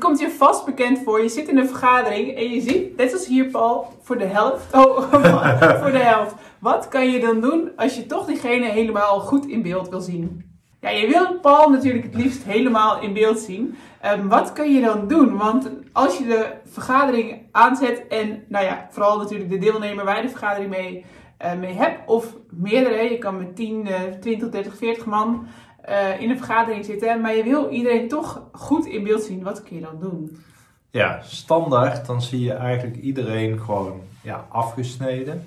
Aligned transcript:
Komt 0.00 0.18
je 0.20 0.30
vast 0.30 0.64
bekend 0.64 0.98
voor. 1.04 1.22
Je 1.22 1.28
zit 1.28 1.48
in 1.48 1.58
een 1.58 1.68
vergadering 1.68 2.36
en 2.36 2.50
je 2.50 2.60
ziet, 2.60 2.96
net 2.96 3.12
als 3.12 3.26
hier 3.26 3.46
Paul, 3.46 3.92
voor 4.02 4.18
de 4.18 4.24
helft. 4.24 4.74
Oh, 4.74 5.12
voor 5.82 5.92
de 5.92 5.98
helft. 5.98 6.34
Wat 6.58 6.88
kan 6.88 7.10
je 7.10 7.20
dan 7.20 7.40
doen 7.40 7.70
als 7.76 7.96
je 7.96 8.06
toch 8.06 8.26
diegene 8.26 8.66
helemaal 8.66 9.20
goed 9.20 9.46
in 9.46 9.62
beeld 9.62 9.88
wil 9.88 10.00
zien? 10.00 10.48
Ja, 10.80 10.90
je 10.90 11.06
wil 11.06 11.38
Paul 11.40 11.70
natuurlijk 11.70 12.04
het 12.04 12.14
liefst 12.14 12.42
helemaal 12.42 13.00
in 13.00 13.12
beeld 13.12 13.38
zien. 13.38 13.76
Um, 14.06 14.28
wat 14.28 14.52
kun 14.52 14.74
je 14.74 14.80
dan 14.80 15.08
doen? 15.08 15.36
Want 15.36 15.70
als 15.92 16.18
je 16.18 16.26
de 16.26 16.52
vergadering 16.64 17.42
aanzet 17.52 18.06
en, 18.08 18.44
nou 18.48 18.64
ja, 18.64 18.86
vooral 18.90 19.18
natuurlijk 19.18 19.50
de 19.50 19.58
deelnemer 19.58 20.04
waar 20.04 20.16
je 20.16 20.22
de 20.22 20.28
vergadering 20.28 20.70
mee, 20.70 21.04
uh, 21.44 21.54
mee 21.54 21.74
hebt, 21.74 22.08
of 22.08 22.36
meerdere, 22.50 23.10
je 23.10 23.18
kan 23.18 23.36
met 23.36 23.56
10, 23.56 23.86
uh, 23.86 23.94
20, 24.20 24.50
30, 24.50 24.76
40 24.76 25.04
man 25.04 25.46
uh, 25.90 26.20
in 26.20 26.30
een 26.30 26.36
vergadering 26.36 26.84
zitten, 26.84 27.20
maar 27.20 27.36
je 27.36 27.42
wil 27.42 27.68
iedereen 27.68 28.08
toch 28.08 28.42
goed 28.52 28.86
in 28.86 29.02
beeld 29.02 29.22
zien. 29.22 29.42
Wat 29.42 29.62
kun 29.62 29.76
je 29.76 29.82
dan 29.82 30.00
doen? 30.00 30.42
Ja, 30.90 31.20
standaard, 31.22 32.06
dan 32.06 32.22
zie 32.22 32.40
je 32.40 32.52
eigenlijk 32.52 32.96
iedereen 32.96 33.60
gewoon 33.60 34.00
ja, 34.22 34.46
afgesneden. 34.48 35.46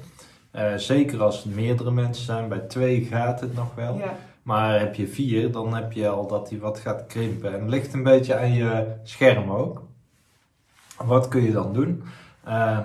Uh, 0.55 0.73
zeker 0.75 1.23
als 1.23 1.43
het 1.43 1.55
meerdere 1.55 1.91
mensen 1.91 2.25
zijn, 2.25 2.49
bij 2.49 2.59
twee 2.59 3.05
gaat 3.05 3.41
het 3.41 3.55
nog 3.55 3.75
wel. 3.75 3.97
Ja. 3.97 4.15
Maar 4.43 4.79
heb 4.79 4.95
je 4.95 5.07
vier, 5.07 5.51
dan 5.51 5.75
heb 5.75 5.91
je 5.91 6.07
al 6.07 6.27
dat 6.27 6.49
hij 6.49 6.59
wat 6.59 6.79
gaat 6.79 7.05
krimpen. 7.07 7.53
En 7.53 7.59
het 7.59 7.69
ligt 7.69 7.93
een 7.93 8.03
beetje 8.03 8.35
aan 8.35 8.53
je 8.53 8.85
scherm 9.03 9.51
ook. 9.51 9.81
Wat 10.97 11.27
kun 11.27 11.43
je 11.43 11.51
dan 11.51 11.73
doen? 11.73 12.03
Uh, 12.47 12.79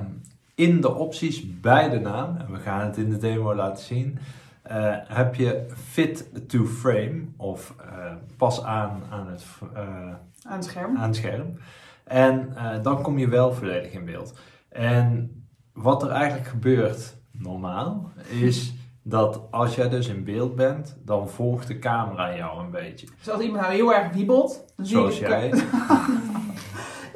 in 0.55 0.81
de 0.81 0.95
opties 0.95 1.61
bij 1.61 1.89
de 1.89 2.01
naam, 2.01 2.37
en 2.37 2.53
we 2.53 2.59
gaan 2.59 2.87
het 2.87 2.97
in 2.97 3.11
de 3.11 3.17
demo 3.17 3.55
laten 3.55 3.85
zien, 3.85 4.19
uh, 4.71 4.97
heb 5.07 5.35
je 5.35 5.67
fit 5.91 6.49
to 6.49 6.65
frame 6.65 7.25
of 7.37 7.75
uh, 7.81 8.13
pas 8.37 8.63
aan 8.63 9.03
aan 9.11 9.29
het, 9.29 9.45
aan 10.43 10.57
het 10.57 10.65
scherm. 10.65 10.97
Aan 10.97 11.07
het 11.07 11.17
scherm. 11.17 11.59
En 12.05 12.55
dan 12.83 13.03
kom 13.03 13.19
je 13.19 13.29
wel 13.29 13.53
volledig 13.53 13.93
in 13.93 14.05
beeld. 14.05 14.39
En 14.69 15.33
wat 15.73 16.03
er 16.03 16.11
eigenlijk 16.11 16.49
gebeurt 16.49 17.17
normaal 17.33 18.13
is 18.29 18.75
dat 19.03 19.41
als 19.51 19.75
jij 19.75 19.89
dus 19.89 20.09
in 20.09 20.25
beeld 20.25 20.55
bent, 20.57 20.97
dan 21.05 21.29
volgt 21.29 21.67
de 21.67 21.79
camera 21.79 22.37
jou 22.37 22.61
een 22.61 22.71
beetje. 22.71 23.07
Dus 23.19 23.31
als 23.31 23.43
iemand 23.43 23.63
nou 23.63 23.75
heel 23.75 23.95
erg 23.95 24.13
wiebelt, 24.13 24.73
dan 24.77 24.87
zie 24.87 24.97
Zoals 24.97 25.19
je 25.19 25.27
jij. 25.27 25.51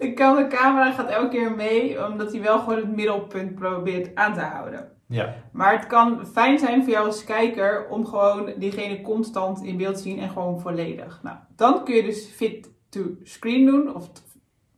de 0.02 0.46
camera 0.48 0.92
gaat 0.92 1.10
elke 1.10 1.28
keer 1.28 1.52
mee, 1.52 2.06
omdat 2.06 2.32
hij 2.32 2.42
wel 2.42 2.58
gewoon 2.58 2.78
het 2.78 2.96
middelpunt 2.96 3.54
probeert 3.54 4.14
aan 4.14 4.34
te 4.34 4.40
houden. 4.40 4.90
Ja. 5.06 5.34
Maar 5.52 5.72
het 5.72 5.86
kan 5.86 6.26
fijn 6.26 6.58
zijn 6.58 6.82
voor 6.82 6.92
jou 6.92 7.06
als 7.06 7.24
kijker 7.24 7.88
om 7.88 8.06
gewoon 8.06 8.52
diegene 8.56 9.00
constant 9.00 9.62
in 9.62 9.76
beeld 9.76 9.96
te 9.96 10.02
zien 10.02 10.18
en 10.18 10.28
gewoon 10.28 10.60
volledig. 10.60 11.20
Nou, 11.22 11.36
dan 11.56 11.84
kun 11.84 11.94
je 11.94 12.02
dus 12.02 12.26
fit 12.26 12.70
to 12.88 13.00
screen 13.22 13.66
doen, 13.66 13.94
of 13.94 14.10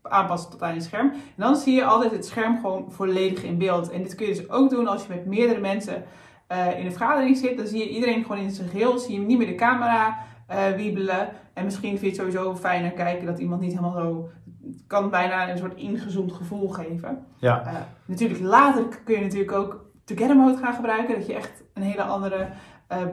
aanpassen 0.02 0.50
tot 0.50 0.62
aan 0.62 0.74
je 0.74 0.80
scherm. 0.80 1.10
En 1.10 1.20
dan 1.36 1.56
zie 1.56 1.74
je 1.74 1.84
altijd 1.84 2.10
het 2.10 2.26
scherm 2.26 2.60
gewoon 2.60 2.92
volledig 2.92 3.42
in 3.42 3.58
beeld. 3.58 3.90
En 3.90 4.02
dit 4.02 4.14
kun 4.14 4.26
je 4.26 4.34
dus 4.34 4.50
ook 4.50 4.70
doen 4.70 4.86
als 4.86 5.02
je 5.02 5.14
met 5.14 5.26
meerdere 5.26 5.60
mensen 5.60 6.04
uh, 6.52 6.78
in 6.78 6.84
een 6.84 6.92
vergadering 6.92 7.36
zit. 7.36 7.56
Dan 7.56 7.66
zie 7.66 7.78
je 7.78 7.88
iedereen 7.88 8.22
gewoon 8.22 8.38
in 8.38 8.50
zijn 8.50 8.68
geheel. 8.68 8.98
Zie 8.98 9.20
je 9.20 9.26
niet 9.26 9.38
meer 9.38 9.46
de 9.46 9.54
camera 9.54 10.18
uh, 10.50 10.76
wiebelen. 10.76 11.28
En 11.54 11.64
misschien 11.64 11.98
vind 11.98 12.16
je 12.16 12.22
het 12.22 12.32
sowieso 12.32 12.56
fijner 12.56 12.90
kijken 12.90 13.26
dat 13.26 13.38
iemand 13.38 13.60
niet 13.60 13.70
helemaal 13.70 14.02
zo... 14.02 14.30
Het 14.76 14.86
kan 14.86 15.10
bijna 15.10 15.50
een 15.50 15.58
soort 15.58 15.76
ingezoomd 15.76 16.32
gevoel 16.32 16.68
geven. 16.68 17.26
Ja. 17.36 17.62
Uh, 17.66 17.80
natuurlijk 18.04 18.40
later 18.40 18.84
kun 19.04 19.14
je 19.14 19.20
natuurlijk 19.20 19.52
ook 19.52 19.84
Together 20.04 20.36
Mode 20.36 20.56
gaan 20.56 20.74
gebruiken. 20.74 21.14
Dat 21.14 21.26
je 21.26 21.34
echt 21.34 21.62
een 21.74 21.82
hele 21.82 22.02
andere 22.02 22.48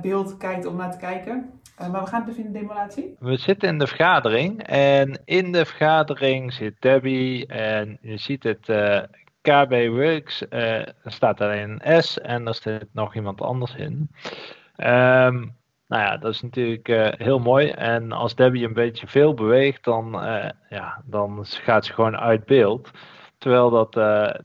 beeld 0.02 0.38
kijkt 0.38 0.66
om 0.66 0.76
naar 0.76 0.92
te 0.92 0.98
kijken. 0.98 1.62
Uh, 1.82 1.90
maar 1.92 2.02
we 2.02 2.08
gaan 2.08 2.22
het 2.22 2.30
dus 2.30 2.46
in 2.46 2.52
de 2.52 2.60
demo 2.60 2.74
laten 2.74 2.92
zien. 2.92 3.16
We 3.20 3.38
zitten 3.38 3.70
in 3.70 3.78
de 3.78 3.88
vergadering 3.88 4.64
en 4.64 5.22
in 5.26 5.52
de 5.52 5.66
vergadering 5.66 6.54
zit 6.54 6.76
Debbie 6.80 7.48
en 7.48 7.98
je 8.02 8.18
ziet 8.18 8.44
het 8.44 8.68
uh, 8.68 9.00
KB 9.42 9.88
Works. 9.90 10.46
Uh, 10.50 10.80
er 10.80 11.12
staat 11.12 11.42
alleen 11.42 11.80
een 11.84 12.04
S 12.04 12.20
en 12.20 12.48
er 12.48 12.56
zit 12.56 12.88
nog 12.92 13.16
iemand 13.16 13.42
anders 13.42 13.76
in. 13.76 14.10
Um, 14.78 15.56
nou 15.92 16.04
ja, 16.04 16.18
dat 16.18 16.34
is 16.34 16.42
natuurlijk 16.42 16.88
heel 17.18 17.40
mooi. 17.40 17.70
En 17.70 18.12
als 18.12 18.36
Debbie 18.36 18.66
een 18.66 18.74
beetje 18.74 19.08
veel 19.08 19.34
beweegt, 19.34 19.84
dan, 19.84 20.12
ja, 20.70 21.02
dan 21.06 21.46
gaat 21.46 21.86
ze 21.86 21.94
gewoon 21.94 22.18
uit 22.18 22.46
beeld. 22.46 22.92
Terwijl 23.38 23.70
dat 23.70 23.94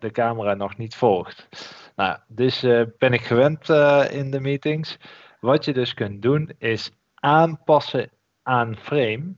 de 0.01 0.11
camera 0.13 0.55
nog 0.55 0.77
niet 0.77 0.95
volgt. 0.95 1.49
Nou, 1.97 2.19
dus 2.27 2.61
ben 2.99 3.13
ik 3.13 3.21
gewend 3.21 3.69
in 4.11 4.31
de 4.31 4.41
meetings. 4.41 4.99
Wat 5.41 5.65
je 5.65 5.73
dus 5.73 5.95
kunt 5.95 6.23
doen 6.23 6.53
is 6.59 6.91
aanpassen 7.15 8.11
aan 8.43 8.77
frame. 8.77 9.35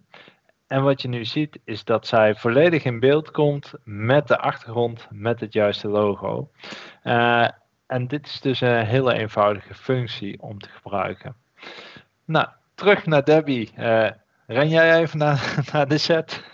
En 0.67 0.83
wat 0.83 1.03
je 1.03 1.09
nu 1.09 1.25
ziet 1.25 1.59
is 1.65 1.85
dat 1.85 2.07
zij 2.07 2.35
volledig 2.35 2.85
in 2.85 3.01
beeld 3.01 3.31
komt 3.31 3.73
met 3.85 4.29
de 4.29 4.39
achtergrond, 4.39 5.07
met 5.11 5.41
het 5.41 5.53
juiste 5.53 5.89
logo. 5.89 6.51
En 7.87 8.07
dit 8.07 8.27
is 8.27 8.41
dus 8.41 8.61
een 8.61 8.85
hele 8.87 9.15
eenvoudige 9.15 9.75
functie 9.75 10.43
om 10.43 10.59
te 10.59 10.69
gebruiken. 10.69 11.37
Nou, 12.29 12.47
terug 12.75 13.07
naar 13.07 13.25
Debbie. 13.25 13.71
Uh, 13.79 14.11
ren 14.47 14.69
jij 14.69 15.01
even 15.01 15.19
naar, 15.19 15.65
de 15.89 15.99
set? 15.99 16.45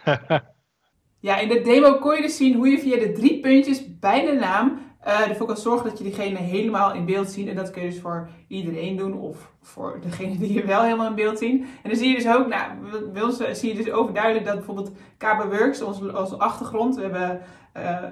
ja, 1.20 1.38
in 1.38 1.48
de 1.48 1.60
demo 1.60 1.98
kon 1.98 2.16
je 2.16 2.22
dus 2.22 2.36
zien 2.36 2.54
hoe 2.54 2.68
je 2.68 2.78
via 2.78 2.98
de 2.98 3.12
drie 3.12 3.40
puntjes 3.40 3.98
bij 3.98 4.24
de 4.24 4.32
naam 4.32 4.78
uh, 5.06 5.28
ervoor 5.28 5.46
kan 5.46 5.56
zorgen 5.56 5.88
dat 5.88 5.98
je 5.98 6.04
diegene 6.04 6.38
helemaal 6.38 6.94
in 6.94 7.04
beeld 7.04 7.30
ziet. 7.30 7.48
En 7.48 7.56
dat 7.56 7.70
kun 7.70 7.82
je 7.82 7.88
dus 7.88 8.00
voor 8.00 8.28
iedereen 8.48 8.96
doen 8.96 9.18
of 9.18 9.52
voor 9.62 9.98
degene 10.00 10.38
die 10.38 10.52
je 10.52 10.64
wel 10.64 10.82
helemaal 10.82 11.08
in 11.08 11.14
beeld 11.14 11.38
zien. 11.38 11.66
En 11.82 11.90
dan 11.90 11.98
zie 11.98 12.08
je 12.08 12.14
dus 12.14 12.34
ook, 12.34 12.46
nou, 12.46 12.72
bij 13.12 13.22
ons 13.22 13.36
zie 13.52 13.68
je 13.68 13.84
dus 13.84 13.92
overduidelijk 13.92 14.44
dat 14.44 14.54
bijvoorbeeld 14.54 14.92
KB 15.18 15.58
Works 15.58 15.82
als 16.12 16.38
achtergrond, 16.38 16.96
we 16.96 17.02
hebben 17.02 17.40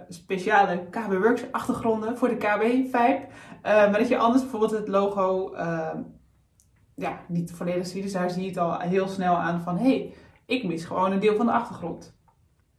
speciale 0.09 0.87
KB 0.91 1.13
Works 1.13 1.43
achtergronden 1.51 2.19
voor 2.19 2.29
de 2.29 2.37
KB-5. 2.37 2.91
Uh, 2.93 3.63
maar 3.63 3.99
dat 3.99 4.09
je 4.09 4.19
anders 4.19 4.43
bijvoorbeeld 4.43 4.73
het 4.73 4.89
logo 4.89 5.55
ja, 6.95 7.21
niet 7.29 7.53
volledig 7.53 7.87
ziet. 7.87 8.03
Dus 8.03 8.13
daar 8.13 8.31
zie 8.31 8.43
je 8.43 8.49
het 8.49 8.59
al 8.59 8.79
heel 8.79 9.09
snel 9.09 9.37
aan 9.37 9.61
van, 9.61 9.77
hé, 9.77 9.85
hey, 9.85 10.15
ik 10.47 10.65
mis 10.65 10.85
gewoon 10.85 11.13
een 11.13 11.21
deel 11.21 11.37
van 11.37 11.47
de 11.47 11.53
achtergrond. 11.53 12.15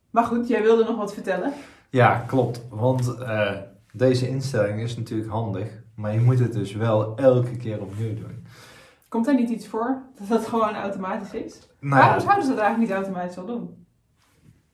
Maar 0.09 0.23
goed, 0.23 0.47
jij 0.47 0.61
wilde 0.61 0.83
nog 0.83 0.97
wat 0.97 1.13
vertellen? 1.13 1.53
Ja, 1.89 2.23
klopt. 2.27 2.65
Want 2.69 3.15
uh, 3.19 3.51
deze 3.91 4.27
instelling 4.29 4.81
is 4.81 4.97
natuurlijk 4.97 5.29
handig, 5.29 5.83
maar 5.95 6.13
je 6.13 6.19
moet 6.19 6.39
het 6.39 6.53
dus 6.53 6.73
wel 6.73 7.17
elke 7.17 7.57
keer 7.57 7.81
opnieuw 7.81 8.15
doen. 8.15 8.45
Komt 9.09 9.27
er 9.27 9.35
niet 9.35 9.49
iets 9.49 9.67
voor 9.67 10.01
dat 10.19 10.27
dat 10.27 10.47
gewoon 10.47 10.75
automatisch 10.75 11.33
is? 11.33 11.69
Nou, 11.79 12.01
Waarom 12.01 12.19
zouden 12.19 12.43
ze 12.43 12.49
dat 12.49 12.59
eigenlijk 12.59 12.89
niet 12.89 12.99
automatisch 13.03 13.37
al 13.37 13.45
doen? 13.45 13.82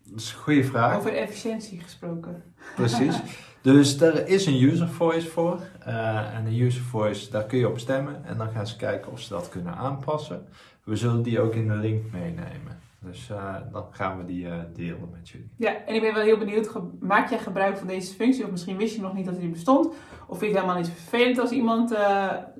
Dat 0.10 0.20
is 0.20 0.32
een 0.32 0.40
goede 0.40 0.64
vraag. 0.64 0.98
Over 0.98 1.16
efficiëntie 1.16 1.80
gesproken. 1.80 2.44
Precies. 2.76 3.16
Dus 3.62 4.02
er 4.02 4.28
is 4.28 4.46
een 4.46 4.62
user 4.62 4.88
voice 4.88 5.28
voor. 5.28 5.60
Uh, 5.88 6.36
en 6.36 6.46
de 6.46 6.64
user 6.64 6.82
voice, 6.82 7.30
daar 7.32 7.44
kun 7.44 7.58
je 7.58 7.68
op 7.68 7.80
stemmen. 7.80 8.26
En 8.26 8.38
dan 8.38 8.50
gaan 8.50 8.68
ze 8.68 8.76
kijken 8.76 9.12
of 9.12 9.20
ze 9.20 9.30
dat 9.30 9.50
kunnen 9.50 9.76
aanpassen. 9.76 10.48
We 10.84 10.96
zullen 10.96 11.22
die 11.22 11.40
ook 11.40 11.54
in 11.54 11.68
de 11.68 11.76
link 11.76 12.12
meenemen. 12.12 12.80
Dus 13.00 13.30
uh, 13.32 13.56
dan 13.72 13.86
gaan 13.92 14.18
we 14.18 14.26
die 14.26 14.46
uh, 14.46 14.54
delen 14.74 15.10
met 15.12 15.30
jullie. 15.30 15.50
Ja, 15.56 15.76
en 15.86 15.96
ik 15.96 16.02
ben 16.02 16.14
wel 16.14 16.24
heel 16.24 16.38
benieuwd, 16.38 16.72
maak 17.00 17.30
jij 17.30 17.40
gebruik 17.40 17.78
van 17.78 17.88
deze 17.88 18.14
functie? 18.14 18.44
Of 18.44 18.52
misschien 18.52 18.78
wist 18.78 18.96
je 18.96 19.02
nog 19.02 19.14
niet 19.14 19.26
dat 19.26 19.40
die 19.40 19.50
bestond? 19.50 19.88
Of 20.28 20.38
vind 20.38 20.52
je 20.52 20.58
het 20.58 20.66
helemaal 20.66 20.82
niet 20.82 20.92
vervelend 20.92 21.40
als 21.40 21.52
iemand 21.52 21.94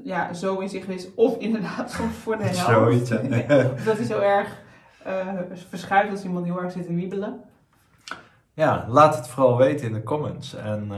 ja, 0.04 0.34
zo 0.34 0.60
in 0.60 0.70
zich 0.70 0.88
is? 0.88 1.08
Of 1.16 1.38
inderdaad 1.38 1.92
soms 1.98 2.16
voor 2.16 2.38
de 2.38 2.44
helft. 2.54 2.60
Zoiets, 2.60 3.12
of 3.12 3.84
dat 3.84 3.98
hij 3.98 4.06
zo 4.06 4.20
erg 4.20 4.62
verschuift 5.70 6.12
als 6.12 6.24
iemand 6.24 6.46
heel 6.46 6.62
erg 6.62 6.72
zit 6.72 6.86
te 6.86 6.94
wiebelen. 6.94 7.42
Ja, 8.54 8.86
laat 8.90 9.16
het 9.16 9.28
vooral 9.28 9.58
weten 9.58 9.88
in 9.88 9.94
de 9.94 10.04
comments. 10.04 10.54
En 10.54 10.92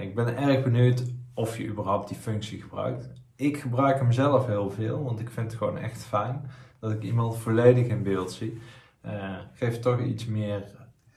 ik 0.00 0.14
ben 0.14 0.36
erg 0.36 0.62
benieuwd 0.62 1.02
of 1.34 1.58
je 1.58 1.66
überhaupt 1.66 2.08
die 2.08 2.16
functie 2.16 2.62
gebruikt. 2.62 3.08
Ik 3.36 3.56
gebruik 3.56 3.98
hem 3.98 4.12
zelf 4.12 4.46
heel 4.46 4.70
veel, 4.70 5.02
want 5.02 5.20
ik 5.20 5.30
vind 5.30 5.50
het 5.50 5.58
gewoon 5.58 5.78
echt 5.78 6.04
fijn 6.04 6.50
dat 6.78 6.90
ik 6.90 7.02
iemand 7.02 7.36
volledig 7.36 7.86
in 7.86 8.02
beeld 8.02 8.32
zie, 8.32 8.60
uh, 9.06 9.38
geeft 9.52 9.82
toch 9.82 10.00
iets 10.00 10.26
meer 10.26 10.64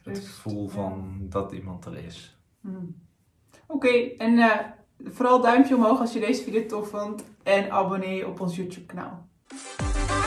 het 0.03 0.19
gevoel 0.19 0.67
van 0.67 1.17
dat 1.19 1.51
iemand 1.51 1.85
er 1.85 1.97
is. 1.97 2.37
Hmm. 2.61 2.95
Oké, 3.67 3.87
okay, 3.87 4.15
en 4.17 4.33
uh, 4.33 4.55
vooral 5.03 5.41
duimpje 5.41 5.75
omhoog 5.75 5.99
als 5.99 6.13
je 6.13 6.19
deze 6.19 6.43
video 6.43 6.65
tof 6.65 6.89
vond 6.89 7.23
en 7.43 7.71
abonneer 7.71 8.15
je 8.15 8.27
op 8.27 8.39
ons 8.39 8.55
YouTube 8.55 8.85
kanaal. 8.85 9.27
Dit 10.09 10.17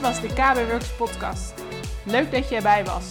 was 0.00 0.20
de 0.20 0.26
KB 0.26 0.70
Works 0.70 0.96
podcast. 0.96 1.54
Leuk 2.04 2.30
dat 2.30 2.48
je 2.48 2.56
erbij 2.56 2.84
was. 2.84 3.04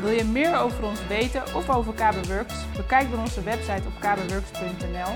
Wil 0.00 0.10
je 0.10 0.24
meer 0.24 0.58
over 0.58 0.84
ons 0.84 1.06
weten 1.06 1.42
of 1.54 1.70
over 1.70 1.92
KB 1.92 2.26
Works? 2.26 2.54
Bekijk 2.76 3.10
dan 3.10 3.20
onze 3.20 3.42
website 3.42 3.82
op 3.86 4.00
kbworks.nl 4.00 5.12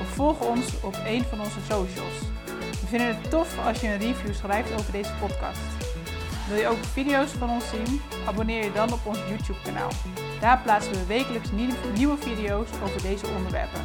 of 0.00 0.06
volg 0.14 0.40
ons 0.40 0.80
op 0.82 0.96
een 1.06 1.24
van 1.24 1.40
onze 1.40 1.60
socials 1.60 2.43
vinden 2.98 3.16
het 3.16 3.30
tof 3.30 3.66
als 3.66 3.80
je 3.80 3.86
een 3.86 3.98
review 3.98 4.34
schrijft 4.34 4.72
over 4.72 4.92
deze 4.92 5.10
podcast. 5.20 5.60
Wil 6.48 6.58
je 6.58 6.66
ook 6.66 6.84
video's 6.84 7.30
van 7.30 7.50
ons 7.50 7.64
zien? 7.68 8.00
Abonneer 8.26 8.64
je 8.64 8.72
dan 8.72 8.92
op 8.92 9.00
ons 9.04 9.18
YouTube-kanaal. 9.28 9.90
Daar 10.40 10.60
plaatsen 10.62 10.92
we 10.92 11.06
wekelijks 11.06 11.48
nieuwe 11.94 12.16
video's 12.16 12.68
over 12.82 13.02
deze 13.02 13.26
onderwerpen. 13.36 13.80